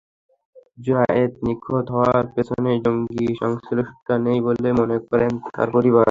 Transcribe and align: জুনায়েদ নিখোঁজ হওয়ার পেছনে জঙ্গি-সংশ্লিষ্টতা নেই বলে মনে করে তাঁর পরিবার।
জুনায়েদ 0.79 1.31
নিখোঁজ 1.45 1.85
হওয়ার 1.95 2.25
পেছনে 2.33 2.71
জঙ্গি-সংশ্লিষ্টতা 2.85 4.15
নেই 4.25 4.39
বলে 4.47 4.69
মনে 4.79 4.97
করে 5.01 5.25
তাঁর 5.47 5.69
পরিবার। 5.71 5.99